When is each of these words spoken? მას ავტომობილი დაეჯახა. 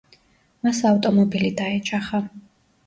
მას 0.67 0.81
ავტომობილი 0.93 1.55
დაეჯახა. 1.63 2.25